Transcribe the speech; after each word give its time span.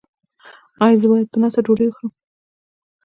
ایا 0.83 0.99
زه 1.01 1.07
باید 1.11 1.27
په 1.31 1.37
ناسته 1.41 1.59
ډوډۍ 1.65 1.87
وخورم؟ 1.87 2.11